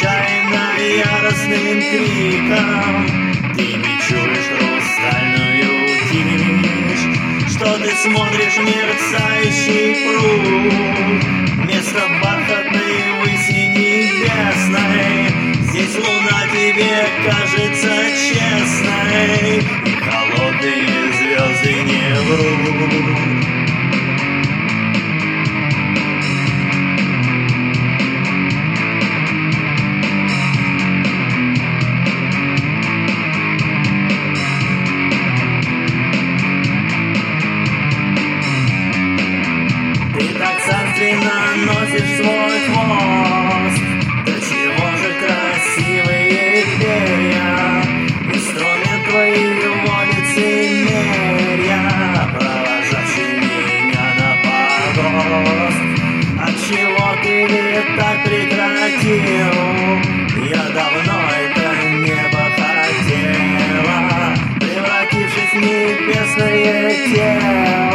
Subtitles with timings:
[0.00, 3.06] отчаянно яростным криком.
[3.54, 5.72] Ты не чуешь хрустальную
[6.10, 11.22] тишь Что ты смотришь мерцающий пруд.
[11.64, 15.18] Вместо бархатной выси небесной
[15.68, 19.29] Здесь луна тебе кажется честной
[66.40, 67.89] for you.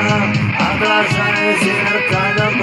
[0.00, 2.59] Ankara'dan esinler kaldım